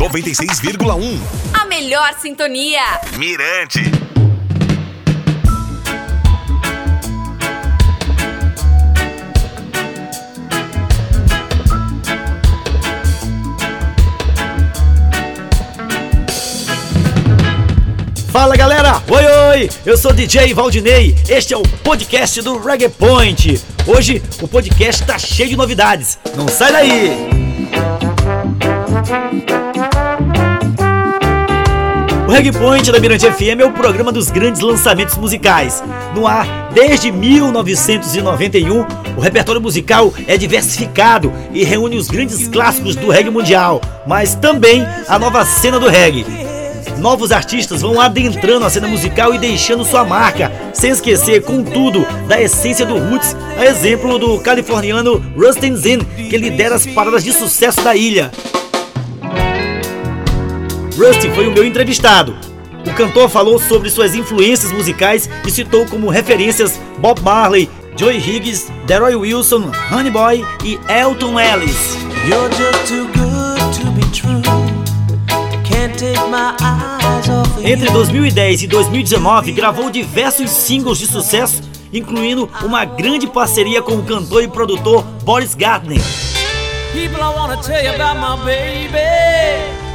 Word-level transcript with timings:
96,1. 0.00 1.20
A 1.52 1.66
melhor 1.66 2.14
sintonia. 2.18 2.80
Mirante. 3.18 3.82
Fala 18.32 18.56
galera, 18.56 19.02
oi 19.06 19.24
oi, 19.26 19.70
eu 19.84 19.98
sou 19.98 20.14
DJ 20.14 20.54
Valdinei, 20.54 21.14
este 21.28 21.52
é 21.52 21.58
o 21.58 21.62
podcast 21.62 22.40
do 22.40 22.58
Reggae 22.58 22.88
Point. 22.88 23.60
Hoje 23.86 24.22
o 24.40 24.48
podcast 24.48 25.04
tá 25.04 25.18
cheio 25.18 25.50
de 25.50 25.56
novidades, 25.58 26.18
não 26.34 26.48
sai 26.48 26.72
daí! 26.72 27.10
O 29.56 29.59
Reggae 32.40 32.58
Point 32.58 32.90
da 32.90 32.98
Mirante 32.98 33.30
FM 33.30 33.60
é 33.60 33.66
o 33.66 33.70
programa 33.70 34.10
dos 34.10 34.30
grandes 34.30 34.62
lançamentos 34.62 35.14
musicais. 35.18 35.84
No 36.14 36.26
ar 36.26 36.70
desde 36.72 37.12
1991, 37.12 38.86
o 39.14 39.20
repertório 39.20 39.60
musical 39.60 40.10
é 40.26 40.38
diversificado 40.38 41.30
e 41.52 41.64
reúne 41.64 41.98
os 41.98 42.08
grandes 42.08 42.48
clássicos 42.48 42.96
do 42.96 43.10
reggae 43.10 43.28
mundial, 43.28 43.82
mas 44.06 44.34
também 44.34 44.86
a 45.06 45.18
nova 45.18 45.44
cena 45.44 45.78
do 45.78 45.86
reggae. 45.86 46.24
Novos 46.96 47.30
artistas 47.30 47.82
vão 47.82 48.00
adentrando 48.00 48.64
a 48.64 48.70
cena 48.70 48.88
musical 48.88 49.34
e 49.34 49.38
deixando 49.38 49.84
sua 49.84 50.02
marca, 50.02 50.50
sem 50.72 50.92
esquecer, 50.92 51.42
contudo, 51.42 52.06
da 52.26 52.40
essência 52.40 52.86
do 52.86 52.96
roots, 52.96 53.36
a 53.58 53.66
exemplo 53.66 54.18
do 54.18 54.38
californiano 54.38 55.22
Rustin 55.36 55.76
Zinn, 55.76 56.00
que 56.30 56.38
lidera 56.38 56.76
as 56.76 56.86
paradas 56.86 57.22
de 57.22 57.34
sucesso 57.34 57.82
da 57.82 57.94
ilha. 57.94 58.30
Rusty 61.00 61.30
foi 61.30 61.48
o 61.48 61.50
meu 61.50 61.64
entrevistado. 61.64 62.36
O 62.86 62.92
cantor 62.92 63.30
falou 63.30 63.58
sobre 63.58 63.88
suas 63.88 64.14
influências 64.14 64.70
musicais 64.70 65.30
e 65.46 65.50
citou 65.50 65.86
como 65.86 66.10
referências 66.10 66.78
Bob 66.98 67.22
Marley, 67.22 67.70
Joey 67.96 68.18
Higgs, 68.18 68.70
Deroy 68.86 69.14
Wilson, 69.14 69.72
Honey 69.90 70.10
Boy 70.10 70.44
e 70.62 70.78
Elton 70.92 71.40
Ellis. 71.40 71.96
Entre 77.64 77.90
2010 77.90 78.64
e 78.64 78.66
2019, 78.66 79.52
gravou 79.52 79.88
diversos 79.88 80.50
singles 80.50 80.98
de 80.98 81.06
sucesso, 81.06 81.62
incluindo 81.94 82.46
uma 82.62 82.84
grande 82.84 83.26
parceria 83.26 83.80
com 83.80 83.94
o 83.94 84.02
cantor 84.04 84.42
e 84.42 84.48
produtor 84.48 85.02
Boris 85.24 85.54
Gardner. 85.54 86.02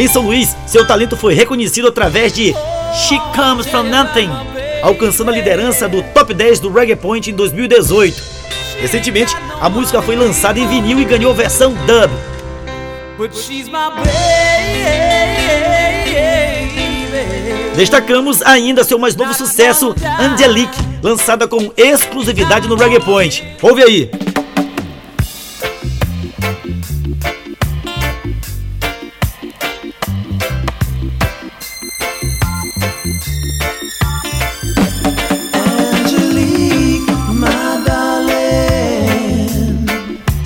Em 0.00 0.08
São 0.08 0.22
Luís, 0.22 0.56
seu 0.66 0.86
talento 0.86 1.14
foi 1.14 1.34
reconhecido 1.34 1.88
através 1.88 2.32
de 2.32 2.54
She 2.94 3.20
Comes 3.36 3.66
From 3.66 3.82
Nothing, 3.82 4.30
alcançando 4.82 5.30
a 5.30 5.34
liderança 5.34 5.86
do 5.86 6.02
top 6.02 6.32
10 6.32 6.58
do 6.58 6.72
Reggae 6.72 6.96
Point 6.96 7.30
em 7.30 7.34
2018. 7.34 8.16
Recentemente, 8.80 9.36
a 9.60 9.68
música 9.68 10.00
foi 10.00 10.16
lançada 10.16 10.58
em 10.58 10.66
vinil 10.66 10.98
e 11.00 11.04
ganhou 11.04 11.34
versão 11.34 11.74
dub. 11.74 12.10
Destacamos 17.76 18.40
ainda 18.40 18.82
seu 18.82 18.98
mais 18.98 19.14
novo 19.14 19.34
sucesso, 19.34 19.94
Angelique, 20.18 20.78
lançada 21.02 21.46
com 21.46 21.70
exclusividade 21.76 22.66
no 22.66 22.74
Reggae 22.74 23.00
Point. 23.00 23.46
Ouve 23.60 23.82
aí! 23.82 24.10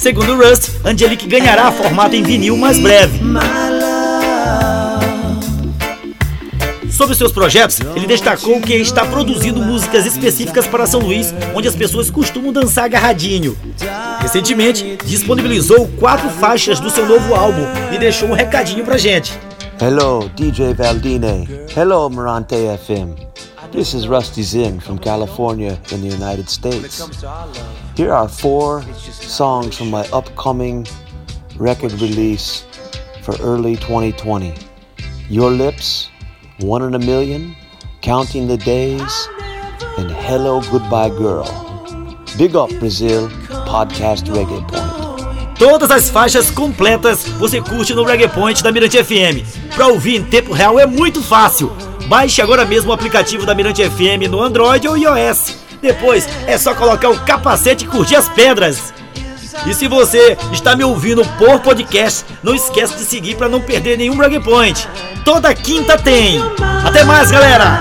Segundo 0.05 0.37
Rust, 0.37 0.69
Angelique 0.85 1.27
ganhará 1.27 1.73
formato 1.73 2.15
em 2.15 2.23
vinil 2.23 2.59
mais 2.59 2.79
breve. 2.79 3.19
Sobre 6.91 7.15
seus 7.15 7.33
projetos, 7.33 7.81
ele 7.97 8.07
destacou 8.07 8.61
que 8.61 8.75
está 8.75 9.07
produzindo 9.07 9.63
músicas 9.63 10.05
específicas 10.05 10.67
para 10.67 10.85
São 10.85 11.01
Luís, 11.01 11.35
onde 11.55 11.69
as 11.69 11.75
pessoas 11.75 12.11
costumam 12.11 12.53
dançar 12.53 12.85
agarradinho. 12.85 13.57
Recentemente, 14.21 14.99
disponibilizou 15.07 15.89
quatro 15.99 16.29
faixas 16.29 16.79
do 16.79 16.91
seu 16.91 17.09
novo 17.09 17.35
álbum 17.35 17.65
e 17.91 17.97
deixou 17.97 18.29
um 18.29 18.35
recadinho 18.35 18.85
pra 18.85 18.99
gente. 18.99 19.33
Hello, 19.79 20.29
DJ 20.37 20.75
Valdine. 20.75 21.47
Hello, 21.71 22.09
Morante 22.09 22.77
FM. 22.79 23.17
This 23.73 23.93
is 23.93 24.07
Rusty 24.07 24.43
Zinn 24.43 24.79
from 24.79 24.99
California 24.99 25.79
in 25.91 26.01
the 26.01 26.09
United 26.09 26.49
States. 26.49 27.03
Here 27.97 28.13
are 28.13 28.29
four 28.29 28.83
songs 28.95 29.77
from 29.77 29.91
my 29.91 30.07
upcoming 30.13 30.87
record 31.57 31.93
release 31.93 32.65
for 33.23 33.35
early 33.41 33.77
2020 33.77 34.55
Your 35.29 35.51
Lips, 35.51 36.09
One 36.61 36.83
in 36.83 36.95
a 36.95 36.99
Million, 37.01 37.57
Counting 38.01 38.47
the 38.47 38.59
Days, 38.59 39.29
and 39.99 40.11
Hello 40.11 40.61
Goodbye 40.71 41.09
Girl. 41.09 41.47
Big 42.39 42.55
Up 42.55 42.71
Brazil, 42.79 43.29
Podcast 43.67 44.25
Reggae. 44.27 44.84
Todas 45.59 45.91
as 45.91 46.11
faixas 46.11 46.51
completas 46.51 47.25
você 47.39 47.61
curte 47.61 47.95
no 47.95 48.05
Reggae 48.05 48.29
Point 48.29 48.63
da 48.63 48.73
Mirante 48.73 49.03
FM. 49.03 49.45
Para 49.75 49.87
ouvir 49.87 50.17
em 50.17 50.25
tempo 50.25 50.53
real 50.53 50.79
é 50.79 50.87
muito 50.87 51.23
fácil. 51.23 51.73
Baixe 52.07 52.43
agora 52.43 52.65
mesmo 52.65 52.91
o 52.91 52.93
aplicativo 52.93 53.47
da 53.47 53.55
Mirante 53.55 53.83
FM 53.89 54.29
no 54.29 54.43
Android 54.43 54.87
ou 54.87 54.97
iOS. 54.97 55.57
Depois 55.81 56.29
é 56.47 56.59
só 56.59 56.75
colocar 56.75 57.11
o 57.11 57.21
capacete 57.21 57.85
e 57.85 57.89
curtir 57.89 58.17
as 58.17 58.29
pedras. 58.29 58.93
E 59.67 59.73
se 59.73 59.87
você 59.87 60.37
está 60.53 60.75
me 60.75 60.85
ouvindo 60.85 61.25
por 61.39 61.61
podcast, 61.61 62.25
não 62.43 62.55
esquece 62.55 62.97
de 62.97 63.05
seguir 63.05 63.37
para 63.37 63.49
não 63.49 63.61
perder 63.61 63.97
nenhum 63.97 64.19
Reggae 64.19 64.41
Point. 64.41 64.89
Toda 65.25 65.55
quinta 65.55 65.97
tem. 65.97 66.41
Até 66.85 67.05
mais, 67.05 67.31
galera! 67.31 67.81